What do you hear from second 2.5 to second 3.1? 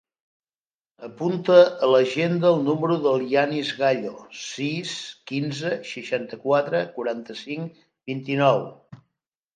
el número